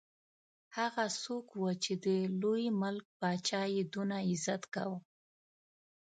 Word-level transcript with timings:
هغه 0.77 1.05
څوک 1.21 1.47
وو 1.59 1.69
چې 1.83 1.93
د 2.05 2.07
لوی 2.41 2.65
ملک 2.81 3.05
پاچا 3.19 3.61
یې 3.75 3.83
دونه 3.93 4.15
عزت 4.29 4.63
کاوه. 4.73 4.99